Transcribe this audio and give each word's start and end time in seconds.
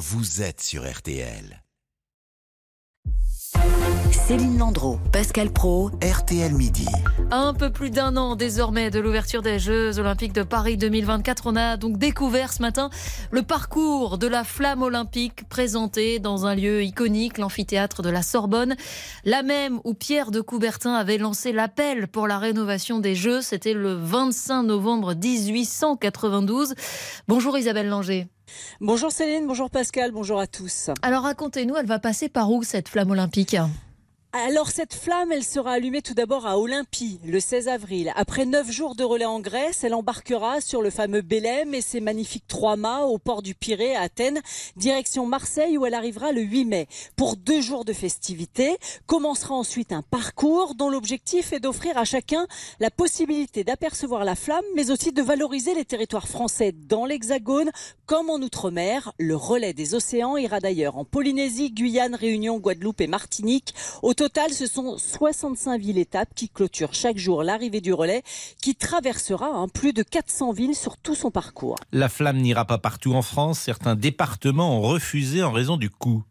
vous 0.00 0.40
êtes 0.40 0.62
sur 0.62 0.90
RTL. 0.90 1.62
Céline 4.10 4.56
Landreau, 4.56 4.98
Pascal 5.12 5.52
Pro, 5.52 5.90
RTL 6.02 6.54
Midi. 6.54 6.86
Un 7.30 7.52
peu 7.52 7.70
plus 7.70 7.90
d'un 7.90 8.16
an 8.16 8.34
désormais 8.34 8.90
de 8.90 8.98
l'ouverture 8.98 9.42
des 9.42 9.58
Jeux 9.58 9.98
Olympiques 9.98 10.32
de 10.32 10.42
Paris 10.42 10.78
2024. 10.78 11.42
On 11.48 11.54
a 11.54 11.76
donc 11.76 11.98
découvert 11.98 12.50
ce 12.50 12.62
matin 12.62 12.88
le 13.30 13.42
parcours 13.42 14.16
de 14.16 14.26
la 14.26 14.42
flamme 14.42 14.80
olympique 14.80 15.46
présenté 15.50 16.18
dans 16.18 16.46
un 16.46 16.54
lieu 16.54 16.82
iconique, 16.82 17.36
l'amphithéâtre 17.36 18.00
de 18.00 18.08
la 18.08 18.22
Sorbonne. 18.22 18.76
La 19.26 19.42
même 19.42 19.80
où 19.84 19.92
Pierre 19.92 20.30
de 20.30 20.40
Coubertin 20.40 20.94
avait 20.94 21.18
lancé 21.18 21.52
l'appel 21.52 22.08
pour 22.08 22.26
la 22.26 22.38
rénovation 22.38 23.00
des 23.00 23.14
Jeux. 23.14 23.42
C'était 23.42 23.74
le 23.74 23.92
25 23.92 24.62
novembre 24.62 25.14
1892. 25.14 26.74
Bonjour 27.28 27.58
Isabelle 27.58 27.88
Langer. 27.88 28.28
Bonjour 28.80 29.12
Céline, 29.12 29.46
bonjour 29.46 29.70
Pascal, 29.70 30.10
bonjour 30.12 30.38
à 30.38 30.46
tous. 30.46 30.90
Alors 31.02 31.22
racontez-nous, 31.22 31.76
elle 31.76 31.86
va 31.86 31.98
passer 31.98 32.28
par 32.28 32.50
où 32.50 32.62
cette 32.62 32.88
flamme 32.88 33.10
olympique? 33.10 33.56
Alors 34.32 34.70
cette 34.70 34.94
flamme, 34.94 35.32
elle 35.32 35.42
sera 35.42 35.72
allumée 35.72 36.02
tout 36.02 36.14
d'abord 36.14 36.46
à 36.46 36.56
Olympie 36.56 37.18
le 37.24 37.40
16 37.40 37.66
avril. 37.66 38.12
Après 38.14 38.46
neuf 38.46 38.70
jours 38.70 38.94
de 38.94 39.02
relais 39.02 39.24
en 39.24 39.40
Grèce, 39.40 39.82
elle 39.82 39.92
embarquera 39.92 40.60
sur 40.60 40.82
le 40.82 40.90
fameux 40.90 41.20
Bélème 41.20 41.74
et 41.74 41.80
ses 41.80 42.00
magnifiques 42.00 42.46
trois 42.46 42.76
mâts 42.76 43.06
au 43.06 43.18
port 43.18 43.42
du 43.42 43.56
Pirée 43.56 43.96
à 43.96 44.02
Athènes, 44.02 44.40
direction 44.76 45.26
Marseille 45.26 45.76
où 45.76 45.84
elle 45.84 45.94
arrivera 45.94 46.30
le 46.30 46.42
8 46.42 46.64
mai. 46.64 46.86
Pour 47.16 47.36
deux 47.36 47.60
jours 47.60 47.84
de 47.84 47.92
festivités, 47.92 48.76
commencera 49.06 49.56
ensuite 49.56 49.90
un 49.90 50.02
parcours 50.02 50.76
dont 50.76 50.90
l'objectif 50.90 51.52
est 51.52 51.60
d'offrir 51.60 51.98
à 51.98 52.04
chacun 52.04 52.46
la 52.78 52.90
possibilité 52.92 53.64
d'apercevoir 53.64 54.24
la 54.24 54.36
flamme, 54.36 54.64
mais 54.76 54.92
aussi 54.92 55.10
de 55.10 55.22
valoriser 55.22 55.74
les 55.74 55.84
territoires 55.84 56.28
français 56.28 56.70
dans 56.72 57.04
l'Hexagone 57.04 57.70
comme 58.06 58.30
en 58.30 58.36
Outre-mer. 58.36 59.12
Le 59.18 59.34
relais 59.34 59.72
des 59.72 59.94
océans 59.96 60.36
ira 60.36 60.60
d'ailleurs 60.60 60.98
en 60.98 61.04
Polynésie, 61.04 61.72
Guyane, 61.72 62.14
Réunion, 62.14 62.58
Guadeloupe 62.58 63.00
et 63.00 63.08
Martinique 63.08 63.74
total, 64.20 64.52
ce 64.52 64.66
sont 64.66 64.98
65 64.98 65.80
villes-étapes 65.80 66.28
qui 66.34 66.50
clôturent 66.50 66.92
chaque 66.92 67.16
jour 67.16 67.42
l'arrivée 67.42 67.80
du 67.80 67.94
relais 67.94 68.22
qui 68.60 68.74
traversera 68.74 69.46
hein, 69.46 69.66
plus 69.66 69.94
de 69.94 70.02
400 70.02 70.52
villes 70.52 70.74
sur 70.74 70.98
tout 70.98 71.14
son 71.14 71.30
parcours. 71.30 71.76
La 71.90 72.10
flamme 72.10 72.36
n'ira 72.36 72.66
pas 72.66 72.76
partout 72.76 73.14
en 73.14 73.22
France. 73.22 73.60
Certains 73.60 73.96
départements 73.96 74.76
ont 74.76 74.82
refusé 74.82 75.42
en 75.42 75.50
raison 75.50 75.78
du 75.78 75.88
coût. 75.88 76.22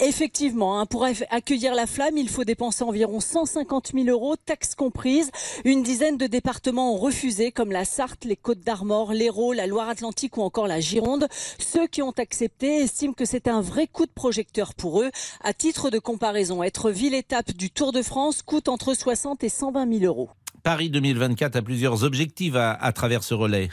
Effectivement, 0.00 0.78
hein, 0.78 0.86
pour 0.86 1.04
accueillir 1.04 1.74
la 1.74 1.86
flamme, 1.86 2.18
il 2.18 2.28
faut 2.28 2.44
dépenser 2.44 2.84
environ 2.84 3.20
150 3.20 3.92
000 3.94 4.08
euros, 4.08 4.36
taxes 4.36 4.74
comprises. 4.74 5.30
Une 5.64 5.82
dizaine 5.82 6.16
de 6.16 6.26
départements 6.26 6.94
ont 6.94 6.98
refusé, 6.98 7.50
comme 7.50 7.72
la 7.72 7.84
Sarthe, 7.84 8.24
les 8.24 8.36
Côtes 8.36 8.60
d'Armor, 8.60 9.12
l'Hérault, 9.12 9.52
la 9.52 9.66
Loire-Atlantique 9.66 10.36
ou 10.36 10.42
encore 10.42 10.66
la 10.66 10.80
Gironde. 10.80 11.28
Ceux 11.58 11.86
qui 11.86 12.02
ont 12.02 12.14
accepté 12.18 12.82
estiment 12.82 13.14
que 13.14 13.24
c'est 13.24 13.48
un 13.48 13.60
vrai 13.60 13.86
coup 13.86 14.06
de 14.06 14.12
projecteur 14.12 14.74
pour 14.74 15.00
eux. 15.00 15.10
À 15.42 15.52
titre 15.52 15.90
de 15.90 15.98
comparaison, 15.98 16.62
être 16.62 16.90
ville-étape 16.90 17.52
du 17.52 17.70
Tour 17.70 17.92
de 17.92 18.02
France 18.02 18.42
coûte 18.42 18.68
entre 18.68 18.94
60 18.94 19.44
et 19.44 19.48
120 19.48 19.98
000 20.00 20.04
euros. 20.04 20.28
Paris 20.62 20.90
2024 20.90 21.56
a 21.56 21.62
plusieurs 21.62 22.04
objectifs 22.04 22.56
à 22.56 22.92
travers 22.92 23.22
ce 23.22 23.34
relais. 23.34 23.70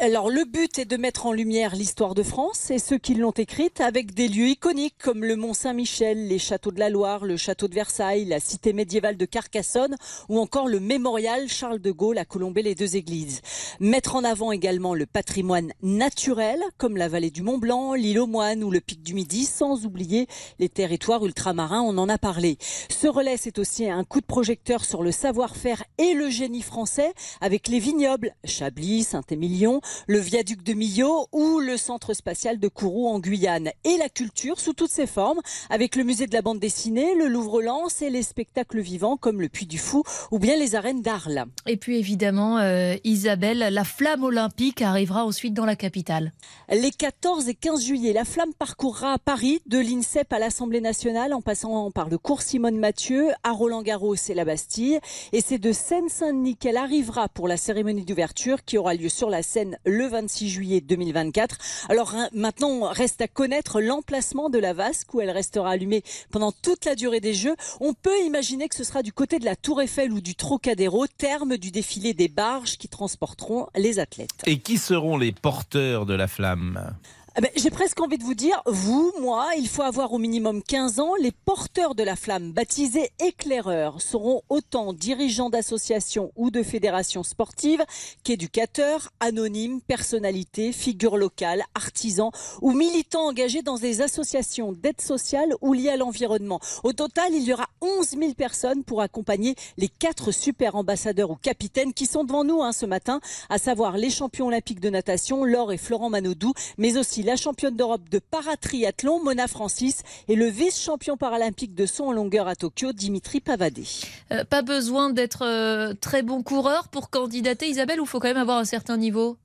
Alors 0.00 0.28
le 0.28 0.44
but 0.44 0.80
est 0.80 0.86
de 0.86 0.96
mettre 0.96 1.26
en 1.26 1.32
lumière 1.32 1.76
l'histoire 1.76 2.16
de 2.16 2.24
France 2.24 2.68
et 2.72 2.80
ceux 2.80 2.98
qui 2.98 3.14
l'ont 3.14 3.30
écrite 3.30 3.80
avec 3.80 4.12
des 4.12 4.26
lieux 4.26 4.48
iconiques 4.48 4.96
comme 5.00 5.22
le 5.22 5.36
Mont 5.36 5.54
Saint-Michel, 5.54 6.26
les 6.26 6.40
châteaux 6.40 6.72
de 6.72 6.80
la 6.80 6.90
Loire, 6.90 7.24
le 7.24 7.36
château 7.36 7.68
de 7.68 7.74
Versailles, 7.74 8.24
la 8.24 8.40
cité 8.40 8.72
médiévale 8.72 9.16
de 9.16 9.24
Carcassonne 9.24 9.94
ou 10.28 10.40
encore 10.40 10.66
le 10.66 10.80
mémorial 10.80 11.48
Charles 11.48 11.78
de 11.78 11.92
Gaulle 11.92 12.18
à 12.18 12.24
Colombey 12.24 12.62
les 12.62 12.74
deux 12.74 12.96
églises. 12.96 13.40
Mettre 13.78 14.16
en 14.16 14.24
avant 14.24 14.50
également 14.50 14.94
le 14.94 15.06
patrimoine 15.06 15.72
naturel 15.80 16.60
comme 16.76 16.96
la 16.96 17.06
vallée 17.06 17.30
du 17.30 17.42
Mont 17.42 17.58
Blanc, 17.58 17.94
l'île 17.94 18.18
aux 18.18 18.26
Moines 18.26 18.64
ou 18.64 18.72
le 18.72 18.80
pic 18.80 19.00
du 19.00 19.14
Midi 19.14 19.44
sans 19.44 19.86
oublier 19.86 20.26
les 20.58 20.68
territoires 20.68 21.24
ultramarins, 21.24 21.82
on 21.82 21.98
en 21.98 22.08
a 22.08 22.18
parlé. 22.18 22.58
Ce 22.90 23.06
relais 23.06 23.36
c'est 23.36 23.60
aussi 23.60 23.88
un 23.88 24.02
coup 24.02 24.20
de 24.20 24.26
projecteur 24.26 24.84
sur 24.84 25.04
le 25.04 25.12
savoir-faire 25.12 25.84
et 25.98 26.14
le 26.14 26.30
génie 26.30 26.62
français 26.62 27.12
avec 27.40 27.68
les 27.68 27.78
vignobles 27.78 28.34
Chablis, 28.42 29.04
Saint-Émilion, 29.04 29.80
le 30.06 30.18
viaduc 30.18 30.62
de 30.62 30.72
Millau 30.72 31.28
ou 31.32 31.60
le 31.60 31.76
centre 31.76 32.14
spatial 32.14 32.58
de 32.58 32.68
Kourou 32.68 33.08
en 33.08 33.18
Guyane. 33.18 33.70
Et 33.84 33.96
la 33.98 34.08
culture 34.08 34.60
sous 34.60 34.72
toutes 34.72 34.90
ses 34.90 35.06
formes, 35.06 35.40
avec 35.70 35.96
le 35.96 36.04
musée 36.04 36.26
de 36.26 36.34
la 36.34 36.42
bande 36.42 36.58
dessinée, 36.58 37.14
le 37.14 37.28
Louvre-Lens 37.28 38.02
et 38.02 38.10
les 38.10 38.22
spectacles 38.22 38.80
vivants 38.80 39.16
comme 39.16 39.40
le 39.40 39.48
Puy 39.48 39.66
du 39.66 39.78
Fou 39.78 40.02
ou 40.30 40.38
bien 40.38 40.56
les 40.56 40.74
arènes 40.74 41.02
d'Arles. 41.02 41.44
Et 41.66 41.76
puis 41.76 41.98
évidemment, 41.98 42.58
euh, 42.58 42.96
Isabelle, 43.04 43.58
la 43.70 43.84
flamme 43.84 44.24
olympique 44.24 44.82
arrivera 44.82 45.24
ensuite 45.24 45.54
dans 45.54 45.64
la 45.64 45.76
capitale. 45.76 46.32
Les 46.70 46.90
14 46.90 47.48
et 47.48 47.54
15 47.54 47.84
juillet, 47.84 48.12
la 48.12 48.24
flamme 48.24 48.54
parcourra 48.54 49.12
à 49.14 49.18
Paris, 49.18 49.60
de 49.66 49.78
l'INSEP 49.78 50.32
à 50.32 50.38
l'Assemblée 50.38 50.80
nationale, 50.80 51.32
en 51.34 51.40
passant 51.40 51.90
par 51.90 52.08
le 52.08 52.18
cours 52.18 52.42
Simone 52.42 52.78
Mathieu, 52.78 53.30
à 53.42 53.52
Roland-Garros 53.52 54.14
et 54.28 54.34
la 54.34 54.44
Bastille. 54.44 54.98
Et 55.32 55.40
c'est 55.40 55.58
de 55.58 55.72
Seine-Saint-Denis 55.72 56.56
qu'elle 56.56 56.76
arrivera 56.76 57.28
pour 57.28 57.48
la 57.48 57.56
cérémonie 57.56 58.04
d'ouverture 58.04 58.64
qui 58.64 58.78
aura 58.78 58.94
lieu 58.94 59.08
sur 59.08 59.30
la 59.30 59.42
le 59.84 60.06
26 60.06 60.48
juillet 60.50 60.80
2024. 60.80 61.58
Alors 61.88 62.14
hein, 62.14 62.28
maintenant, 62.32 62.88
reste 62.90 63.20
à 63.20 63.28
connaître 63.28 63.80
l'emplacement 63.80 64.50
de 64.50 64.58
la 64.58 64.72
vasque 64.72 65.14
où 65.14 65.20
elle 65.20 65.30
restera 65.30 65.70
allumée 65.70 66.02
pendant 66.30 66.52
toute 66.52 66.84
la 66.84 66.94
durée 66.94 67.20
des 67.20 67.34
Jeux. 67.34 67.56
On 67.80 67.94
peut 67.94 68.18
imaginer 68.24 68.68
que 68.68 68.74
ce 68.76 68.84
sera 68.84 69.02
du 69.02 69.12
côté 69.12 69.38
de 69.38 69.44
la 69.44 69.56
Tour 69.56 69.82
Eiffel 69.82 70.12
ou 70.12 70.20
du 70.20 70.34
Trocadéro, 70.34 71.06
terme 71.06 71.56
du 71.56 71.70
défilé 71.70 72.14
des 72.14 72.28
barges 72.28 72.76
qui 72.78 72.88
transporteront 72.88 73.66
les 73.76 73.98
athlètes. 73.98 74.42
Et 74.46 74.58
qui 74.58 74.78
seront 74.78 75.16
les 75.16 75.32
porteurs 75.32 76.06
de 76.06 76.14
la 76.14 76.28
flamme? 76.28 76.94
Eh 77.36 77.40
ben, 77.40 77.50
j'ai 77.56 77.70
presque 77.70 78.00
envie 78.00 78.16
de 78.16 78.22
vous 78.22 78.34
dire, 78.34 78.62
vous, 78.64 79.12
moi, 79.20 79.48
il 79.58 79.66
faut 79.66 79.82
avoir 79.82 80.12
au 80.12 80.18
minimum 80.18 80.62
15 80.62 81.00
ans. 81.00 81.14
Les 81.20 81.32
porteurs 81.32 81.96
de 81.96 82.04
la 82.04 82.14
flamme, 82.14 82.52
baptisés 82.52 83.10
éclaireurs, 83.18 84.00
seront 84.00 84.42
autant 84.48 84.92
dirigeants 84.92 85.50
d'associations 85.50 86.30
ou 86.36 86.52
de 86.52 86.62
fédérations 86.62 87.24
sportives 87.24 87.84
qu'éducateurs, 88.22 89.10
anonymes, 89.18 89.80
personnalités, 89.80 90.70
figures 90.70 91.16
locales, 91.16 91.64
artisans 91.74 92.30
ou 92.62 92.70
militants 92.70 93.26
engagés 93.26 93.62
dans 93.62 93.78
des 93.78 94.00
associations 94.00 94.70
d'aide 94.70 95.00
sociale 95.00 95.54
ou 95.60 95.72
liées 95.72 95.88
à 95.88 95.96
l'environnement. 95.96 96.60
Au 96.84 96.92
total, 96.92 97.34
il 97.34 97.42
y 97.42 97.52
aura 97.52 97.66
11 97.80 98.10
000 98.10 98.34
personnes 98.34 98.84
pour 98.84 99.00
accompagner 99.00 99.56
les 99.76 99.88
quatre 99.88 100.30
super 100.30 100.76
ambassadeurs 100.76 101.32
ou 101.32 101.34
capitaines 101.34 101.94
qui 101.94 102.06
sont 102.06 102.22
devant 102.22 102.44
nous 102.44 102.62
hein, 102.62 102.70
ce 102.70 102.86
matin, 102.86 103.20
à 103.50 103.58
savoir 103.58 103.96
les 103.96 104.10
champions 104.10 104.46
olympiques 104.46 104.78
de 104.78 104.90
natation, 104.90 105.42
Laure 105.42 105.72
et 105.72 105.78
Florent 105.78 106.10
Manodou, 106.10 106.52
mais 106.78 106.96
aussi 106.96 107.23
la 107.24 107.36
championne 107.36 107.76
d'Europe 107.76 108.08
de 108.10 108.18
paratriathlon, 108.18 109.22
Mona 109.22 109.48
Francis, 109.48 110.02
et 110.28 110.36
le 110.36 110.46
vice-champion 110.46 111.16
paralympique 111.16 111.74
de 111.74 111.86
saut 111.86 112.04
en 112.04 112.12
longueur 112.12 112.48
à 112.48 112.54
Tokyo, 112.54 112.92
Dimitri 112.92 113.40
Pavadé. 113.40 113.84
Euh, 114.30 114.44
pas 114.44 114.62
besoin 114.62 115.10
d'être 115.10 115.44
euh, 115.44 115.94
très 116.00 116.22
bon 116.22 116.42
coureur 116.42 116.88
pour 116.88 117.10
candidater, 117.10 117.68
Isabelle, 117.68 118.00
ou 118.00 118.06
faut 118.06 118.20
quand 118.20 118.28
même 118.28 118.36
avoir 118.36 118.58
un 118.58 118.64
certain 118.64 118.96
niveau? 118.96 119.36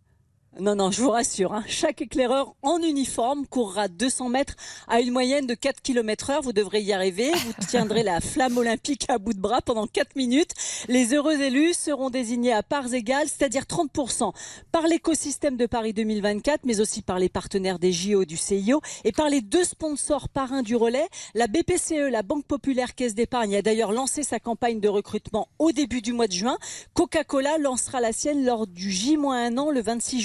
Non, 0.57 0.75
non, 0.75 0.89
je 0.89 1.01
vous 1.01 1.11
rassure, 1.11 1.53
hein. 1.53 1.63
chaque 1.67 2.01
éclaireur 2.01 2.55
en 2.63 2.79
uniforme 2.81 3.45
courra 3.45 3.87
200 3.87 4.29
mètres 4.29 4.55
à 4.87 4.99
une 4.99 5.11
moyenne 5.11 5.45
de 5.45 5.53
4 5.53 5.79
km 5.81 6.31
heure. 6.31 6.41
Vous 6.41 6.53
devrez 6.53 6.81
y 6.81 6.91
arriver. 6.91 7.31
Vous 7.31 7.53
tiendrez 7.67 8.01
la 8.03 8.19
flamme 8.19 8.57
olympique 8.57 9.05
à 9.09 9.19
bout 9.19 9.33
de 9.33 9.39
bras 9.39 9.61
pendant 9.61 9.85
4 9.85 10.15
minutes. 10.15 10.51
Les 10.87 11.13
heureux 11.13 11.39
élus 11.39 11.75
seront 11.75 12.09
désignés 12.09 12.51
à 12.51 12.63
parts 12.63 12.93
égales, 12.93 13.27
c'est-à-dire 13.27 13.63
30% 13.63 14.33
par 14.71 14.87
l'écosystème 14.87 15.55
de 15.55 15.67
Paris 15.67 15.93
2024, 15.93 16.61
mais 16.65 16.81
aussi 16.81 17.03
par 17.03 17.19
les 17.19 17.29
partenaires 17.29 17.79
des 17.79 17.93
JO 17.93 18.25
du 18.25 18.35
CIO 18.35 18.81
et 19.05 19.11
par 19.11 19.29
les 19.29 19.41
deux 19.41 19.63
sponsors 19.63 20.29
parrains 20.29 20.63
du 20.63 20.75
relais. 20.75 21.07
La 21.35 21.47
BPCE, 21.47 22.09
la 22.11 22.23
Banque 22.23 22.45
Populaire 22.45 22.95
Caisse 22.95 23.15
d'Épargne, 23.15 23.55
a 23.55 23.61
d'ailleurs 23.61 23.91
lancé 23.91 24.23
sa 24.23 24.39
campagne 24.39 24.79
de 24.79 24.89
recrutement 24.89 25.47
au 25.59 25.71
début 25.71 26.01
du 26.01 26.11
mois 26.11 26.27
de 26.27 26.33
juin. 26.33 26.57
Coca-Cola 26.95 27.59
lancera 27.59 28.01
la 28.01 28.11
sienne 28.11 28.43
lors 28.43 28.65
du 28.67 28.91
J-1 28.91 29.57
an 29.57 29.69
le 29.69 29.81
26 29.81 30.19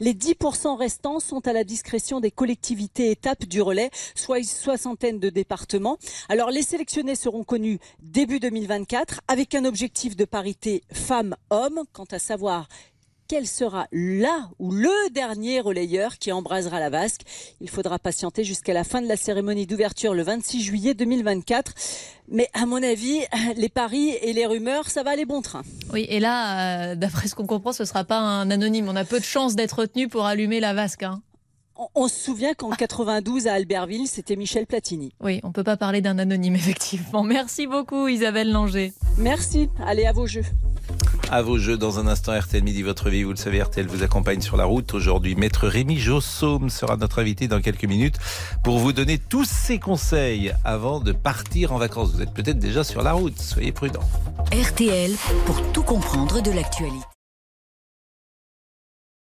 Les 0.00 0.14
10% 0.14 0.76
restants 0.76 1.20
sont 1.20 1.46
à 1.46 1.52
la 1.52 1.64
discrétion 1.64 2.20
des 2.20 2.30
collectivités 2.30 3.10
étapes 3.10 3.44
du 3.44 3.62
relais, 3.62 3.90
soit 4.14 4.38
une 4.38 4.44
soixantaine 4.44 5.18
de 5.18 5.30
départements. 5.30 5.98
Alors 6.28 6.50
les 6.50 6.62
sélectionnés 6.62 7.14
seront 7.14 7.44
connus 7.44 7.78
début 8.00 8.40
2024 8.40 9.20
avec 9.28 9.54
un 9.54 9.64
objectif 9.64 10.16
de 10.16 10.24
parité 10.24 10.82
femmes-hommes. 10.92 11.82
Quant 11.92 12.06
à 12.10 12.18
savoir 12.18 12.68
quel 13.28 13.46
sera 13.46 13.86
là 13.92 14.50
ou 14.58 14.72
le 14.72 15.10
dernier 15.10 15.60
relayeur 15.60 16.18
qui 16.18 16.32
embrasera 16.32 16.80
la 16.80 16.90
vasque? 16.90 17.22
Il 17.60 17.70
faudra 17.70 17.98
patienter 17.98 18.44
jusqu'à 18.44 18.74
la 18.74 18.84
fin 18.84 19.00
de 19.00 19.08
la 19.08 19.16
cérémonie 19.16 19.66
d'ouverture 19.66 20.14
le 20.14 20.22
26 20.22 20.62
juillet 20.62 20.94
2024. 20.94 21.72
Mais 22.28 22.48
à 22.54 22.66
mon 22.66 22.82
avis, 22.82 23.20
les 23.56 23.68
paris 23.68 24.10
et 24.10 24.32
les 24.32 24.46
rumeurs, 24.46 24.90
ça 24.90 25.02
va 25.02 25.10
aller 25.10 25.24
bon 25.24 25.42
train. 25.42 25.62
Oui, 25.92 26.06
et 26.08 26.20
là, 26.20 26.92
euh, 26.92 26.94
d'après 26.94 27.28
ce 27.28 27.34
qu'on 27.34 27.46
comprend, 27.46 27.72
ce 27.72 27.82
ne 27.82 27.88
sera 27.88 28.04
pas 28.04 28.18
un 28.18 28.50
anonyme. 28.50 28.88
On 28.88 28.96
a 28.96 29.04
peu 29.04 29.18
de 29.18 29.24
chances 29.24 29.56
d'être 29.56 29.80
retenu 29.80 30.08
pour 30.08 30.26
allumer 30.26 30.60
la 30.60 30.74
vasque. 30.74 31.02
Hein. 31.02 31.22
On, 31.96 32.06
se 32.06 32.14
souvient 32.14 32.54
qu'en 32.54 32.70
92 32.70 33.48
à 33.48 33.54
Albertville, 33.54 34.06
c'était 34.06 34.36
Michel 34.36 34.64
Platini. 34.64 35.12
Oui, 35.20 35.40
on 35.42 35.48
ne 35.48 35.52
peut 35.52 35.64
pas 35.64 35.76
parler 35.76 36.00
d'un 36.00 36.18
anonyme, 36.18 36.54
effectivement. 36.56 37.24
Merci 37.24 37.66
beaucoup, 37.66 38.06
Isabelle 38.06 38.52
Langer. 38.52 38.92
Merci. 39.18 39.68
Allez 39.84 40.06
à 40.06 40.12
vos 40.12 40.26
jeux. 40.26 40.44
À 41.30 41.42
vos 41.42 41.58
jeux 41.58 41.76
dans 41.76 41.98
un 41.98 42.06
instant 42.06 42.38
RTL 42.38 42.62
Midi 42.62 42.82
Votre 42.82 43.10
Vie. 43.10 43.22
Vous 43.22 43.30
le 43.30 43.36
savez, 43.36 43.62
RTL 43.62 43.86
vous 43.86 44.02
accompagne 44.02 44.40
sur 44.40 44.56
la 44.56 44.64
route. 44.64 44.94
Aujourd'hui, 44.94 45.34
Maître 45.34 45.68
Rémi 45.68 45.98
Jossaume 45.98 46.70
sera 46.70 46.96
notre 46.96 47.20
invité 47.20 47.48
dans 47.48 47.60
quelques 47.60 47.84
minutes 47.84 48.16
pour 48.62 48.78
vous 48.78 48.92
donner 48.92 49.18
tous 49.18 49.44
ses 49.44 49.78
conseils 49.78 50.52
avant 50.64 51.00
de 51.00 51.12
partir 51.12 51.72
en 51.72 51.78
vacances. 51.78 52.12
Vous 52.12 52.22
êtes 52.22 52.32
peut-être 52.32 52.58
déjà 52.58 52.84
sur 52.84 53.02
la 53.02 53.12
route. 53.12 53.40
Soyez 53.40 53.72
prudents. 53.72 54.08
RTL 54.52 55.12
pour 55.46 55.60
tout 55.72 55.82
comprendre 55.82 56.42
de 56.42 56.50
l'actualité. 56.50 57.13